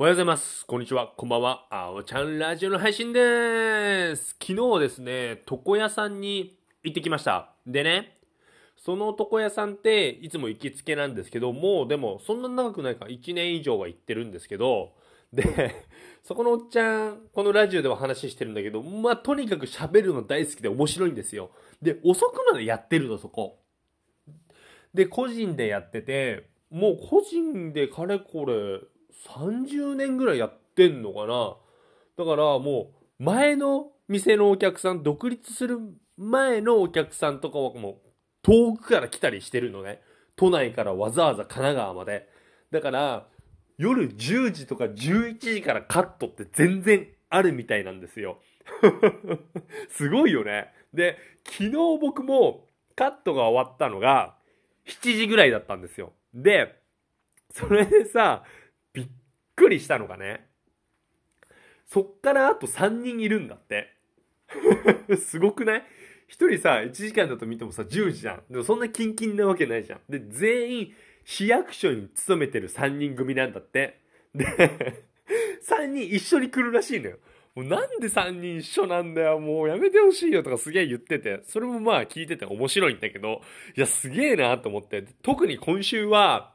[0.00, 0.64] おはようございます。
[0.64, 1.08] こんにちは。
[1.08, 1.66] こんばんは。
[1.68, 4.34] あおちゃんラジオの配信でーす。
[4.40, 7.52] 昨日ですね、床屋さんに行ってきました。
[7.66, 8.16] でね、
[8.78, 14.94] その床屋さんっていつも行きつけなんですけど、もうでもそんな長くないか、1年以上は行ってるんですけど、
[15.34, 15.74] で、
[16.24, 21.50] そこのおっちゃん、このラジオでは話してるんだけど、まあ、とにかく喋るの大好きで面白いんですよ。
[21.82, 23.58] で、遅くまでやってるの、そこ。
[24.94, 28.80] で、個人でやってて、もう個人でかれこれ
[29.28, 31.56] 30年ぐらいやってんのかな？
[32.16, 35.78] だからもう前の店のお客さん、独立する
[36.16, 37.96] 前のお客さんとかはもう
[38.42, 40.00] 遠くから来たりしてるのね。
[40.36, 42.28] 都内からわざわざ神奈川まで。
[42.70, 43.26] だから
[43.78, 48.38] 夜10時とか11時からカットって全然あるみたいなんですよ。
[49.90, 50.72] すごいよね。
[50.92, 52.66] で、昨日僕も
[52.96, 54.36] カットが終わったのが
[54.86, 56.12] 7時ぐらいだったんですよ。
[56.34, 56.80] で、
[57.52, 58.44] それでさ、
[59.60, 60.46] くりしたのがね、
[61.86, 63.94] そっからあと3人いるんだって。
[65.20, 65.84] すごくない？
[66.28, 68.42] 一人さ、1時間だと見てもさ、10時じゃん。
[68.48, 70.00] でもそんなキンキンなわけないじゃん。
[70.08, 70.94] で、全員、
[71.24, 74.00] 市役所に勤めてる3人組なんだって。
[74.34, 74.46] で、
[75.68, 77.18] 3人一緒に来るらしいのよ。
[77.54, 79.40] もうなんで3人一緒なんだよ。
[79.40, 81.42] もうやめてほしいよとかすげえ言ってて。
[81.44, 83.42] それもまあ聞いてて面白いんだけど、
[83.76, 85.04] いや、すげえなと思って。
[85.22, 86.54] 特に今週は、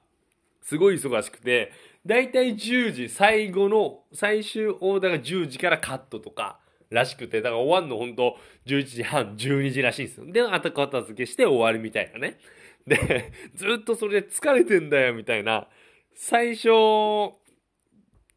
[0.66, 1.71] すごい忙しくて、
[2.05, 10.25] だいたい10時、最後の、最終オーダーが10時からカットとか、らしくて、だから終わんのほんと11時半、12時らしいんですよ。
[10.31, 12.39] で、あと片付けして終わるみたいなね。
[12.85, 15.67] で、ずっとそれで疲れてんだよ、みたいな。
[16.13, 17.33] 最初、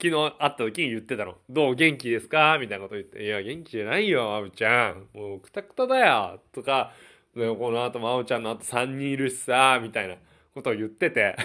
[0.00, 1.36] 昨日会った時に言ってたの。
[1.48, 3.24] どう元気ですかみたいなこと言って。
[3.24, 5.08] いや、元気じゃないよ、あおちゃん。
[5.12, 6.40] もう、くたくただよ。
[6.52, 6.92] とか、
[7.34, 10.16] この後もあおちゃんの後3人いるしさ、みたいな
[10.54, 11.36] ことを言ってて。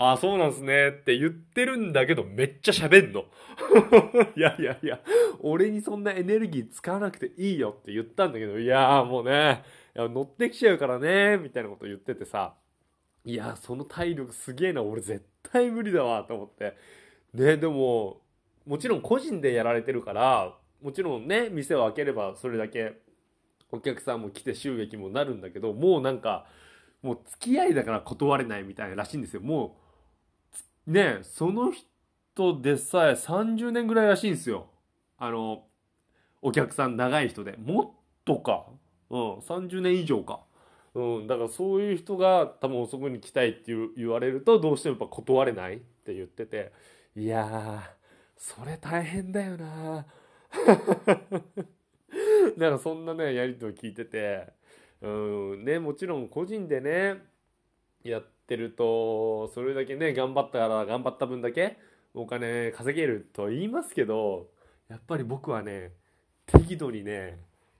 [0.00, 3.24] あ、そうなんすねって言ってるんだけど、めっちゃ喋んの。
[4.36, 5.00] いやいやいや、
[5.40, 9.64] 俺にそんなエネルギー使わなくていいよって言ったんだけど、いやーもうね、
[9.96, 12.54] 乗ってきちゃうからね、みたいなこと言っててさ。
[13.24, 16.76] いや、その体力すげえな、俺絶対無理だわ、と思って。
[17.34, 18.22] ね、でも、
[18.66, 23.00] もちろん個人でやられてるから、もちろんね、店を開ければそれだけ
[23.70, 26.46] お客さんも来て収益もなるんだけど、もうなんか、
[27.02, 29.40] もう付き合いだから断れないみたいならしいんですよ。
[29.40, 29.87] もう、
[30.88, 34.70] ね、その人でさえ30年ぐらいらしいんですよ。
[35.18, 35.66] あの、
[36.40, 37.56] お客さん長い人で。
[37.58, 37.90] もっ
[38.24, 38.64] とか。
[39.10, 40.40] うん、30年以上か。
[40.94, 46.72] うん、だからそういう人が多分遅くに来たいって言われるとどうしてもやっぱ断れないって言ってて
[47.14, 47.94] いや
[48.36, 50.06] それ大変だよな
[52.56, 54.48] なんかそんなねやりとり聞いてて
[55.02, 57.22] うんねもちろん個人でね
[58.04, 61.78] やってるとそれだけね頑張ったから頑張った分だけ
[62.14, 64.48] お金稼げると言いますけど
[64.88, 65.92] やっぱり僕はね
[66.46, 67.38] 適度にね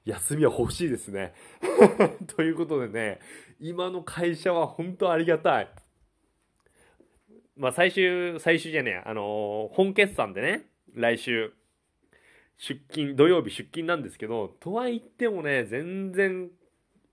[0.09, 1.35] 休みは欲しいですね。
[2.35, 3.21] ということでね、
[3.61, 5.69] 今の会社は本当ありがたい。
[7.57, 10.65] まあ最終、最終じゃねえ、あのー本決算でね、
[10.95, 11.53] 来週、
[12.57, 16.51] 出勤、土曜日出勤なんですけど、とは言ってもね、全然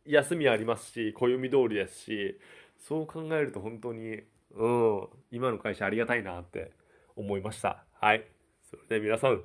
[0.06, 2.40] 休みありますし、暦通りですし、
[2.88, 6.72] そう考えると本当に、うん、今の会社ありがたいなって
[7.16, 7.84] 思いました。
[8.00, 8.23] はい。
[8.69, 9.41] それでは皆さん、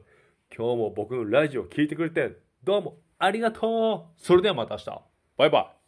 [0.55, 5.03] 今日も僕のラジオ聴いてくれて、どうもありがとうそれではまた明日。
[5.39, 5.80] バイバイ。